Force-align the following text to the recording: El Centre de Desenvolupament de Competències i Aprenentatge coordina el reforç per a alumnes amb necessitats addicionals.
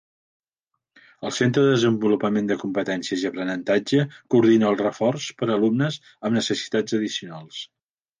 El 1.27 1.33
Centre 1.39 1.65
de 1.65 1.73
Desenvolupament 1.73 2.47
de 2.51 2.57
Competències 2.63 3.25
i 3.25 3.27
Aprenentatge 3.29 4.05
coordina 4.35 4.69
el 4.71 4.79
reforç 4.81 5.29
per 5.43 5.51
a 5.51 5.53
alumnes 5.57 6.01
amb 6.23 6.37
necessitats 6.39 6.97
addicionals. 7.01 7.61